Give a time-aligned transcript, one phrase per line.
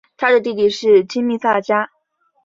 [0.17, 1.91] 他的弟弟是金密萨加。